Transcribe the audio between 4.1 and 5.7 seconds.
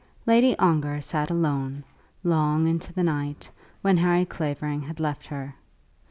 Clavering had left her.